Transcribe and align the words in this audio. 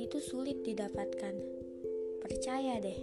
itu 0.00 0.16
sulit 0.16 0.64
didapatkan. 0.64 1.34
Percaya 2.24 2.80
deh. 2.80 3.00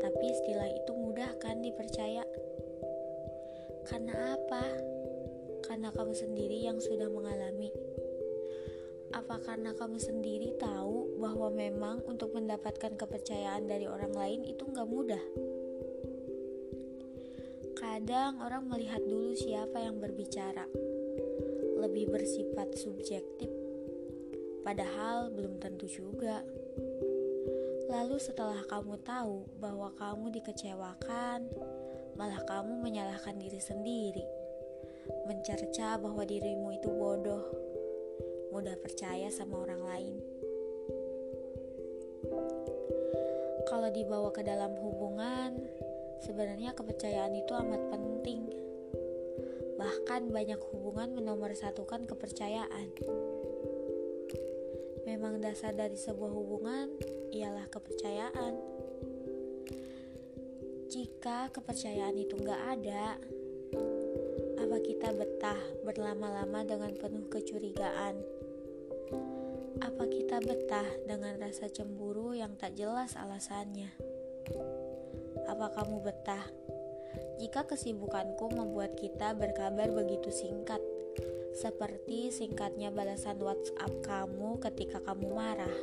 Tapi 0.00 0.24
istilah 0.24 0.72
itu 0.72 0.92
mudah 0.96 1.36
kan 1.36 1.60
dipercaya? 1.60 2.24
Karena 3.84 4.36
apa? 4.40 4.64
Karena 5.68 5.92
kamu 5.92 6.16
sendiri 6.16 6.64
yang 6.64 6.80
sudah 6.80 7.12
mengalami. 7.12 7.68
Apa 9.12 9.36
karena 9.44 9.76
kamu 9.76 10.00
sendiri 10.00 10.56
tahu 10.56 11.20
bahwa 11.20 11.52
memang 11.52 12.00
untuk 12.08 12.32
mendapatkan 12.32 12.96
kepercayaan 12.96 13.68
dari 13.68 13.84
orang 13.84 14.16
lain 14.16 14.48
itu 14.48 14.64
nggak 14.64 14.88
mudah? 14.88 15.24
Kadang 17.76 18.40
orang 18.40 18.64
melihat 18.64 19.04
dulu 19.04 19.36
siapa 19.36 19.76
yang 19.80 20.00
berbicara, 20.00 20.64
lebih 21.84 22.08
bersifat 22.08 22.72
subjektif, 22.80 23.65
padahal 24.66 25.30
belum 25.30 25.62
tentu 25.62 25.86
juga. 25.86 26.42
Lalu, 27.86 28.18
setelah 28.18 28.66
kamu 28.66 28.98
tahu 29.06 29.46
bahwa 29.62 29.94
kamu 29.94 30.34
dikecewakan, 30.42 31.46
malah 32.18 32.42
kamu 32.42 32.82
menyalahkan 32.82 33.38
diri 33.38 33.62
sendiri, 33.62 34.26
mencerca 35.30 35.94
bahwa 36.02 36.26
dirimu 36.26 36.74
itu 36.74 36.90
bodoh, 36.90 37.46
mudah 38.50 38.74
percaya 38.82 39.30
sama 39.30 39.62
orang 39.62 39.82
lain. 39.86 40.14
Kalau 43.70 43.86
dibawa 43.94 44.34
ke 44.34 44.42
dalam 44.42 44.74
hubungan, 44.82 45.54
Sebenarnya 46.24 46.72
kepercayaan 46.72 47.34
itu 47.36 47.52
amat 47.52 47.92
penting. 47.92 48.48
Bahkan 49.76 50.32
banyak 50.32 50.60
hubungan 50.72 51.12
menomorsatukan 51.12 52.08
kepercayaan. 52.08 52.88
Memang 55.06 55.38
dasar 55.38 55.70
dari 55.70 55.94
sebuah 55.94 56.34
hubungan 56.34 56.90
ialah 57.30 57.70
kepercayaan. 57.70 58.54
Jika 60.90 61.54
kepercayaan 61.54 62.18
itu 62.18 62.34
nggak 62.34 62.62
ada, 62.74 63.14
apa 64.58 64.76
kita 64.82 65.14
betah 65.14 65.60
berlama-lama 65.86 66.66
dengan 66.66 66.90
penuh 66.98 67.30
kecurigaan? 67.30 68.18
Apa 69.78 70.10
kita 70.10 70.42
betah 70.42 70.88
dengan 71.06 71.38
rasa 71.38 71.70
cemburu 71.70 72.34
yang 72.34 72.58
tak 72.58 72.74
jelas 72.74 73.14
alasannya? 73.14 73.94
Apa 75.46 75.70
kamu 75.70 76.02
betah? 76.02 76.50
Jika 77.36 77.68
kesibukanku 77.68 78.50
membuat 78.50 78.96
kita 78.98 79.36
berkabar 79.38 79.86
begitu 79.92 80.34
singkat, 80.34 80.82
seperti 81.56 82.28
singkatnya 82.28 82.92
balasan 82.92 83.40
WhatsApp 83.40 83.88
kamu 84.04 84.60
ketika 84.60 85.00
kamu 85.00 85.32
marah. 85.32 85.76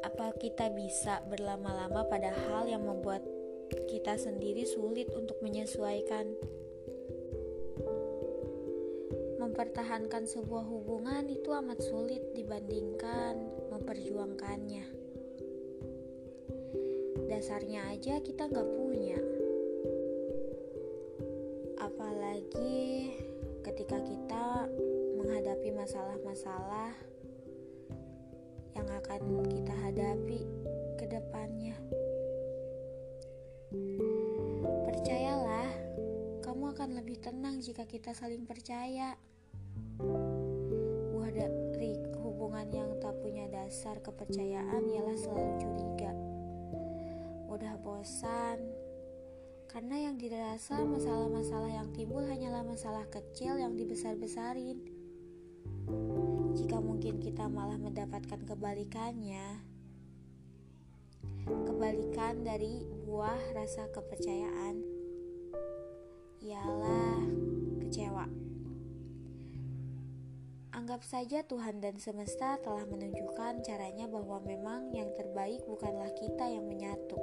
Apa 0.00 0.32
kita 0.40 0.72
bisa 0.72 1.20
berlama-lama 1.28 2.08
pada 2.08 2.32
hal 2.32 2.64
yang 2.64 2.88
membuat 2.88 3.20
kita 3.92 4.16
sendiri 4.16 4.64
sulit 4.64 5.12
untuk 5.12 5.36
menyesuaikan? 5.44 6.32
Mempertahankan 9.36 10.24
sebuah 10.24 10.64
hubungan 10.64 11.28
itu 11.28 11.52
amat 11.52 11.84
sulit 11.84 12.24
dibandingkan 12.32 13.36
memperjuangkannya 13.68 15.06
dasarnya 17.26 17.92
aja 17.92 18.22
kita 18.22 18.48
nggak 18.48 18.70
punya 18.78 19.18
menghadapi 25.46 25.78
masalah-masalah 25.78 26.90
yang 28.74 28.88
akan 28.98 29.46
kita 29.46 29.74
hadapi 29.78 30.42
ke 30.98 31.06
depannya 31.06 31.78
percayalah 34.90 35.70
kamu 36.42 36.74
akan 36.74 36.98
lebih 36.98 37.22
tenang 37.22 37.62
jika 37.62 37.86
kita 37.86 38.10
saling 38.10 38.42
percaya 38.42 39.14
buah 41.14 41.30
dari 41.30 41.94
hubungan 42.18 42.66
yang 42.74 42.90
tak 42.98 43.14
punya 43.22 43.46
dasar 43.46 44.02
kepercayaan 44.02 44.82
ialah 44.82 45.14
selalu 45.14 45.62
curiga 45.62 46.10
mudah 47.46 47.78
bosan 47.86 48.66
karena 49.70 50.10
yang 50.10 50.18
dirasa 50.18 50.82
masalah-masalah 50.82 51.70
yang 51.70 51.94
timbul 51.94 52.26
hanyalah 52.26 52.66
masalah 52.66 53.06
kecil 53.12 53.60
yang 53.60 53.76
dibesar-besarin. 53.76 54.95
Mungkin 57.06 57.22
kita 57.22 57.46
malah 57.46 57.78
mendapatkan 57.78 58.50
kebalikannya, 58.50 59.62
kebalikan 61.46 62.42
dari 62.42 62.82
buah 63.06 63.54
rasa 63.54 63.86
kepercayaan 63.94 64.82
ialah 66.42 67.22
kecewa. 67.78 68.26
Anggap 70.74 71.06
saja 71.06 71.46
Tuhan 71.46 71.78
dan 71.78 72.02
semesta 72.02 72.58
telah 72.58 72.82
menunjukkan 72.82 73.62
caranya 73.62 74.10
bahwa 74.10 74.42
memang 74.42 74.90
yang 74.90 75.14
terbaik 75.14 75.62
bukanlah 75.62 76.10
kita 76.10 76.50
yang 76.50 76.66
menyatu 76.66 77.22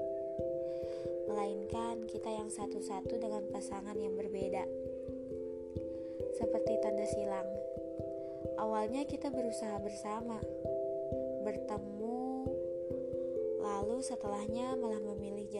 melainkan 1.27 2.07
kita 2.07 2.31
yang 2.31 2.47
satu-satu 2.47 3.19
dengan 3.19 3.43
pasangan 3.51 3.99
yang 3.99 4.15
berbeda. 4.15 4.63
Seperti 6.39 6.71
tanda 6.79 7.03
silang, 7.03 7.51
awalnya 8.57 9.05
kita 9.05 9.29
berusaha 9.29 9.77
bersama, 9.79 10.41
bertemu, 11.45 12.49
lalu 13.61 13.97
setelahnya 14.01 14.73
malah 14.79 15.01
memilih. 15.13 15.52